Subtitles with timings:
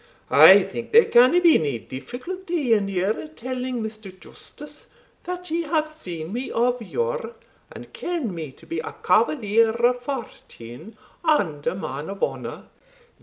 [0.31, 4.11] I think there can be nae difficulty in your telling Mr.
[4.19, 4.87] Justice,
[5.25, 7.35] that ye have seen me of yore,
[7.71, 12.63] and ken me to be a cavalier of fortune, and a man of honour.